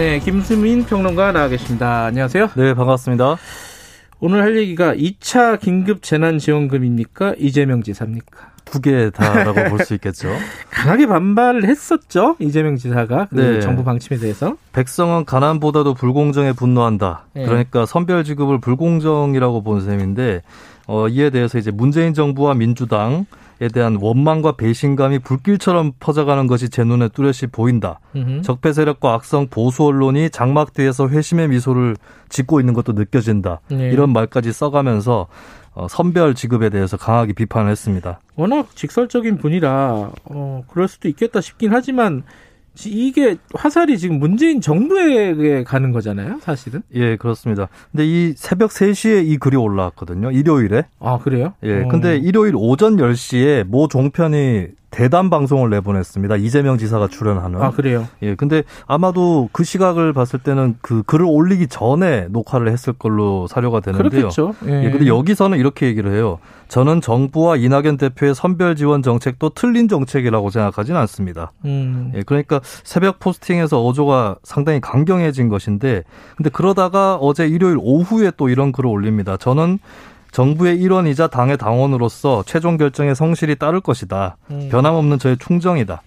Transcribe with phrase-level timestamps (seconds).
[0.00, 2.06] 네, 김수민 평론가 나와 계십니다.
[2.06, 2.48] 안녕하세요.
[2.56, 3.36] 네, 반갑습니다.
[4.18, 7.34] 오늘 할 얘기가 2차 긴급 재난지원금입니까?
[7.36, 8.48] 이재명 지사입니까?
[8.64, 10.30] 두 개 다라고 볼 수 있겠죠.
[10.72, 12.36] 강하게 반발을 했었죠.
[12.38, 13.60] 이재명 지사가 그 네.
[13.60, 14.56] 정부 방침에 대해서.
[14.72, 17.26] 백성은 가난보다도 불공정에 분노한다.
[17.34, 17.44] 네.
[17.44, 20.40] 그러니까 선별 지급을 불공정이라고 본 셈인데
[20.86, 23.26] 어, 이에 대해서 이제 문재인 정부와 민주당에
[23.68, 28.00] 대한 원망과 배신감이 불길처럼 퍼져가는 것이 제 눈에 뚜렷이 보인다.
[28.16, 28.42] 음흠.
[28.42, 31.96] 적폐 세력과 악성 보수 언론이 장막대에서 회심의 미소를
[32.28, 33.60] 짓고 있는 것도 느껴진다.
[33.68, 33.90] 네.
[33.90, 35.26] 이런 말까지 써가면서
[35.72, 38.18] 어, 선별 지급에 대해서 강하게 비판을 했습니다.
[38.34, 42.24] 워낙 직설적인 분이라 어, 그럴 수도 있겠다 싶긴 하지만 지-
[42.86, 46.82] 이게 화살이 지금 문재인 정부에게 가는 거잖아요, 사실은.
[46.94, 47.68] 예, 그렇습니다.
[47.90, 50.30] 근데 이 새벽 3시에 이 글이 올라왔거든요.
[50.30, 50.86] 일요일에.
[50.98, 51.54] 아, 그래요?
[51.62, 51.88] 예, 어.
[51.88, 56.36] 근데 일요일 오전 10시에 모 종편이 대담 방송을 내보냈습니다.
[56.36, 57.62] 이재명 지사가 출연하는.
[57.62, 58.08] 아, 그래요.
[58.22, 63.80] 예, 근데 아마도 그 시각을 봤을 때는 그 글을 올리기 전에 녹화를 했을 걸로 사료가
[63.80, 64.10] 되는데요.
[64.10, 64.54] 그렇겠죠.
[64.66, 64.84] 예.
[64.84, 66.38] 예, 근데 여기서는 이렇게 얘기를 해요.
[66.68, 71.52] 저는 정부와 이낙연 대표의 선별 지원 정책도 틀린 정책이라고 생각하지는 않습니다.
[71.64, 72.12] 음.
[72.14, 76.02] 예, 그러니까 새벽 포스팅에서 어조가 상당히 강경해진 것인데,
[76.36, 79.36] 근데 그러다가 어제 일요일 오후에 또 이런 글을 올립니다.
[79.36, 79.78] 저는
[80.32, 84.36] 정부의 일원이자 당의 당원으로서 최종 결정에 성실히 따를 것이다.
[84.50, 84.68] 음.
[84.70, 86.02] 변함없는 저의 충정이다.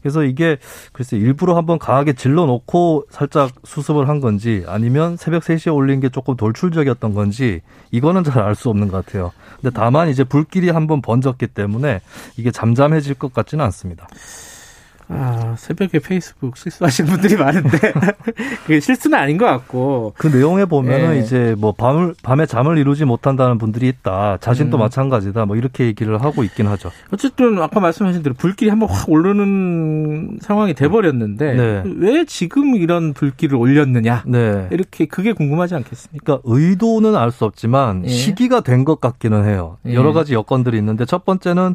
[0.00, 0.58] 그래서 이게
[0.92, 6.36] 글쎄 일부러 한번 강하게 질러놓고 살짝 수습을 한 건지 아니면 새벽 3시에 올린 게 조금
[6.36, 9.32] 돌출적이었던 건지 이거는 잘 알 수 없는 것 같아요.
[9.60, 12.00] 근데 다만 이제 불길이 한번 번졌기 때문에
[12.36, 14.06] 이게 잠잠해질 것 같지는 않습니다.
[15.10, 17.78] 아, 새벽에 페이스북 실수하시는 분들이 많은데
[18.66, 21.20] 그게 실수는 아닌 것 같고 그 내용에 보면은 예.
[21.20, 24.36] 이제 뭐 밤을 밤에 잠을 이루지 못한다는 분들이 있다.
[24.40, 24.80] 자신도 음.
[24.80, 25.46] 마찬가지다.
[25.46, 26.90] 뭐 이렇게 얘기를 하고 있긴 하죠.
[27.12, 31.82] 어쨌든 아까 말씀하신 대로 불길이 한번 확 오르는 상황이 돼버렸는데 네.
[31.96, 34.68] 왜 지금 이런 불길을 올렸느냐 네.
[34.70, 36.24] 이렇게 그게 궁금하지 않겠습니까?
[36.24, 38.08] 그러니까 의도는 알 수 없지만 예.
[38.08, 39.76] 시기가 된 것 같기는 해요.
[39.86, 39.92] 예.
[39.94, 41.74] 여러 가지 여건들이 있는데 첫 번째는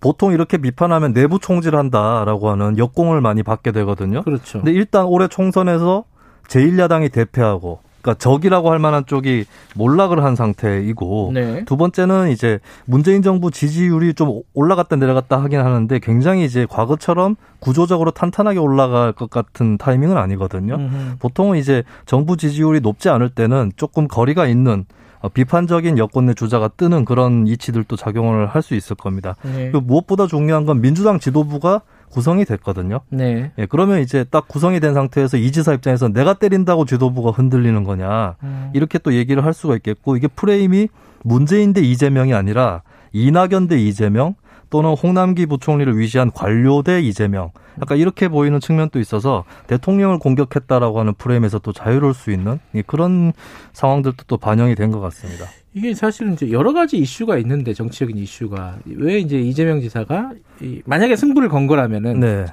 [0.00, 4.22] 보통 이렇게 비판하면 내부 총질한다라고 하는 역공을 많이 받게 되거든요.
[4.22, 4.60] 그렇죠.
[4.60, 6.04] 근데 일단 올해 총선에서
[6.48, 9.44] 제1야당이 대패하고 그러니까 적이라고 할 만한 쪽이
[9.74, 11.64] 몰락을 한 상태이고 네.
[11.64, 18.12] 두 번째는 이제 문재인 정부 지지율이 좀 올라갔다 내려갔다 하긴 하는데 굉장히 이제 과거처럼 구조적으로
[18.12, 20.76] 탄탄하게 올라갈 것 같은 타이밍은 아니거든요.
[20.76, 21.16] 음흠.
[21.18, 24.86] 보통은 이제 정부 지지율이 높지 않을 때는 조금 거리가 있는 어,
[25.32, 29.34] 비판적인 여권 내 주자가 뜨는 그런 이치들도 작용을 할 수 있을 겁니다.
[29.42, 29.70] 네.
[29.70, 31.80] 무엇보다 중요한 건 민주당 지도부가
[32.10, 33.00] 구성이 됐거든요.
[33.10, 33.52] 네.
[33.58, 38.36] 예, 그러면 이제 딱 구성이 된 상태에서 이 지사 입장에서 내가 때린다고 지도부가 흔들리는 거냐.
[38.42, 38.70] 음.
[38.74, 40.88] 이렇게 또 얘기를 할 수가 있겠고 이게 프레임이
[41.22, 44.34] 문재인 대 이재명이 아니라 이낙연 대 이재명
[44.70, 51.14] 또는 홍남기 부총리를 위시한 관료 대 이재명 약간 이렇게 보이는 측면도 있어서 대통령을 공격했다라고 하는
[51.14, 53.32] 프레임에서 또 자유로울 수 있는 예, 그런
[53.72, 55.44] 상황들도 또 반영이 된 것 같습니다.
[55.74, 61.14] 이게 사실은 이제 여러 가지 이슈가 있는데 정치적인 이슈가 왜 이제 이재명 지사가 이 만약에
[61.14, 62.46] 승부를 건 거라면은 네.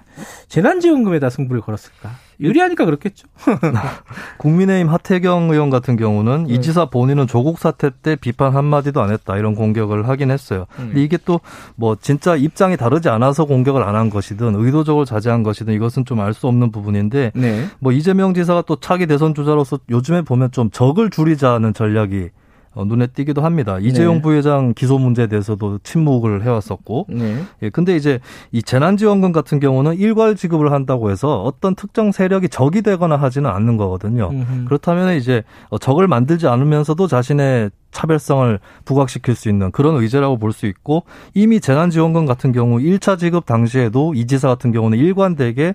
[0.50, 2.12] 재난지원금에다 승부를 걸었을까?
[2.42, 3.28] 유리하니까 그렇겠죠.
[4.38, 6.54] 국민의힘 하태경 의원 같은 경우는 네.
[6.54, 10.66] 이 지사 본인은 조국 사태 때 비판 한마디도 안 했다 이런 공격을 하긴 했어요.
[10.80, 10.88] 음.
[10.88, 11.40] 근데 이게 또
[11.78, 16.34] 뭐 진짜 입장이 다르지 않아서 공격을 안 한 것이든 의도적으로 자제한 것이든 이것은 좀 알
[16.34, 17.66] 수 없는 부분인데 네.
[17.80, 22.30] 뭐 이재명 지사가 또 차기 대선 주자로서 요즘에 보면 좀 적을 줄이자는 전략이
[22.74, 23.78] 어, 눈에 띄기도 합니다.
[23.80, 24.22] 이재용 네.
[24.22, 27.42] 부회장 기소 문제에 대해서도 침묵을 해왔었고, 네.
[27.62, 28.20] 예, 근데 이제
[28.52, 33.78] 이 재난지원금 같은 경우는 일괄 지급을 한다고 해서 어떤 특정 세력이 적이 되거나 하지는 않는
[33.78, 34.30] 거거든요.
[34.30, 34.66] 음흠.
[34.66, 40.66] 그렇다면 이제 어, 적을 만들지 않으면서도 자신의 차별성을 부각시킬 수 있는 그런 의제라고 볼 수
[40.68, 41.04] 있고
[41.34, 45.74] 이미 재난지원금 같은 경우 1차 지급 당시에도 이 지사 같은 경우는 일관되게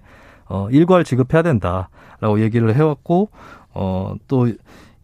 [0.49, 3.31] 어, 일괄 지급해야 된다라고 얘기를 해왔고
[3.75, 4.49] 어, 또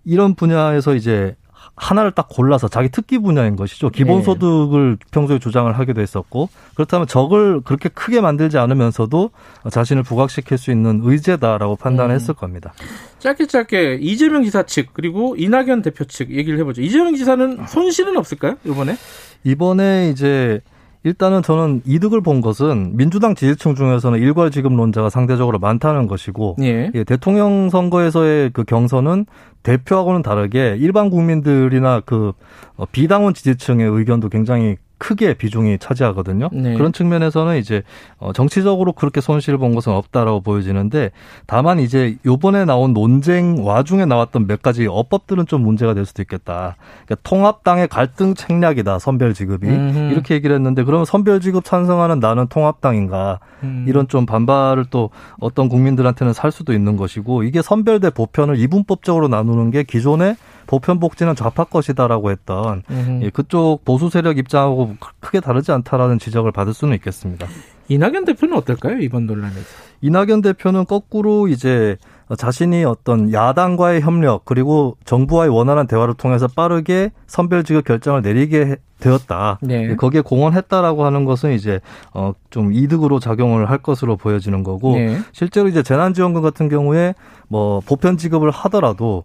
[0.05, 1.37] 이런 분야에서 이제
[1.77, 3.91] 하나를 딱 골라서 자기 특기 분야인 것이죠.
[3.91, 9.31] 기본소득을 평소에 주장을 하기도 했었고 그렇다면 적을 그렇게 크게 만들지 않으면서도
[9.71, 12.73] 자신을 부각시킬 수 있는 의제다라고 판단했을 겁니다.
[13.19, 16.83] 짧게 짧게 이재명 지사 측 그리고 이낙연 대표 측 얘기를 해보죠.
[16.83, 18.57] 이재명 지사는 손실은 없을까요?
[18.65, 18.97] 이번에?
[19.45, 20.61] 이번에 이제
[21.07, 26.91] 일단은 저는 이득을 본 것은 민주당 지지층 중에서는 일괄 지급론자가 상대적으로 많다는 것이고 예.
[26.95, 29.27] 예, 대통령 선거에서의 그 경선은
[29.63, 32.33] 대표하고는 다르게 일반 국민들이나 그
[32.75, 36.49] 어, 비당원 지지층의 의견도 굉장히 크게 비중이 차지하거든요.
[36.53, 36.75] 네.
[36.75, 37.83] 그런 측면에서는 이제
[38.19, 41.11] 어, 정치적으로 그렇게 손실을 본 것은 없다라고 보여지는데
[41.47, 46.77] 다만 이제 요번에 나온 논쟁 와중에 나왔던 몇 가지 어법들은 좀 문제가 될 수도 있겠다.
[47.05, 50.13] 그러니까 통합당의 갈등 책략이다 선별 지급이 음흠.
[50.13, 53.85] 이렇게 얘기를 했는데 그러면 선별 지급 찬성하는 나는 통합당인가 음.
[53.89, 55.11] 이런 좀 반발을 또
[55.41, 61.35] 어떤 국민들한테는 살 수도 있는 것이고 이게 선별대 보편을 이분법적으로 나누는 게 기존의 보편 복지는
[61.35, 63.25] 좌파 것이다라고 했던 음흠.
[63.25, 67.47] 예, 그쪽 보수 세력 입장하고 크게 다르지 않다라는 지적을 받을 수는 있겠습니다.
[67.89, 69.61] 이낙연 대표는 어떨까요 이번 논란에서?
[70.01, 71.97] 이낙연 대표는 거꾸로 이제
[72.37, 78.77] 자신이 어떤 야당과의 협력 그리고 정부와의 원활한 대화를 통해서 빠르게 선별 지급 결정을 내리게 해-
[78.99, 79.59] 되었다.
[79.63, 79.91] 네.
[79.91, 81.81] 예, 거기에 공헌했다라고 하는 것은 이제
[82.13, 85.19] 어좀 이득으로 작용을 할 것으로 보여지는 거고 네.
[85.33, 87.15] 실제로 이제 재난지원금 같은 경우에
[87.49, 89.25] 뭐 보편 지급을 하더라도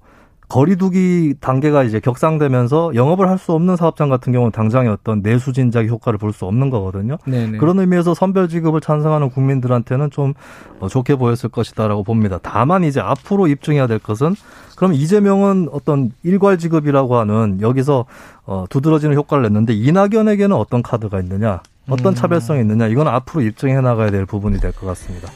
[0.51, 5.87] 거리두기 단계가 이제 격상되면서 영업을 할 수 없는 사업장 같은 경우는 당장의 어떤 내수 진작
[5.87, 7.17] 효과를 볼 수 없는 거거든요.
[7.25, 7.57] 네네.
[7.57, 10.33] 그런 의미에서 선별 지급을 찬성하는 국민들한테는 좀
[10.81, 12.37] 어, 좋게 보였을 것이다라고 봅니다.
[12.41, 14.35] 다만 이제 앞으로 입증해야 될 것은
[14.75, 18.05] 그럼 이재명은 어떤 일괄 지급이라고 하는 여기서
[18.45, 22.15] 어, 두드러지는 효과를 냈는데 이낙연에게는 어떤 카드가 있느냐, 어떤 음.
[22.15, 25.29] 차별성이 있느냐, 이건 앞으로 입증해 나가야 될 부분이 될 것 같습니다.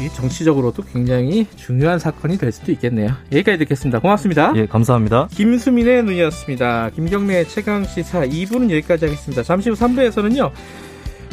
[0.00, 3.10] 이 정치적으로도 굉장히 중요한 사건이 될 수도 있겠네요.
[3.32, 3.98] 여기까지 듣겠습니다.
[4.00, 4.52] 고맙습니다.
[4.56, 5.28] 예, 감사합니다.
[5.30, 6.90] 김수민의 눈이었습니다.
[6.90, 9.42] 김경래 최강 시사 2부는 여기까지 하겠습니다.
[9.42, 10.50] 잠시 후 3부에서는요.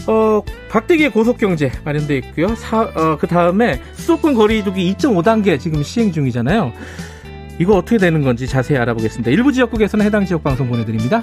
[0.08, 2.56] 어, 박대기의 고속경제 마련되어 있고요.
[2.56, 6.74] 사, 그 다음에 수도권 거리두기 2.5단계 지금 시행 중이잖아요.
[7.60, 9.32] 이거 어떻게 되는 건지 자세히 알아보겠습니다.
[9.32, 11.22] 일부 지역국에서는 해당 지역 방송 보내드립니다.